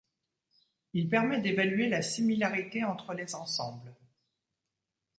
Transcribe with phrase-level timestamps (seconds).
[0.93, 3.93] Il permet d'évaluer la similarité entre les ensembles.